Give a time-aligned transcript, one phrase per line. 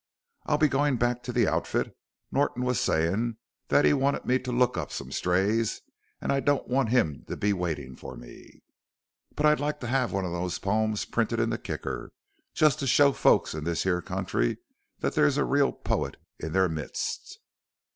[0.47, 1.95] "I'll be goin' back to the outfit;
[2.31, 5.83] Norton was sayin' that he wanted me to look up some strays
[6.19, 8.63] an' I don't want him to be waitin' for me.
[9.35, 12.11] But I'd like to have one of them pomes printed in the Kicker
[12.55, 14.57] just to show the folks in this here country
[15.01, 17.37] that there's a real pote in their midst."